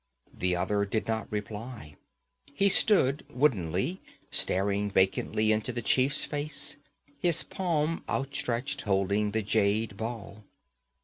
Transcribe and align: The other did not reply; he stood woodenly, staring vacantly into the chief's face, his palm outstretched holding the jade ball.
The 0.33 0.55
other 0.55 0.83
did 0.83 1.07
not 1.07 1.31
reply; 1.31 1.95
he 2.55 2.69
stood 2.69 3.23
woodenly, 3.29 4.01
staring 4.31 4.89
vacantly 4.89 5.51
into 5.51 5.71
the 5.71 5.83
chief's 5.83 6.25
face, 6.25 6.77
his 7.19 7.43
palm 7.43 8.03
outstretched 8.09 8.81
holding 8.81 9.29
the 9.29 9.43
jade 9.43 9.97
ball. 9.97 10.43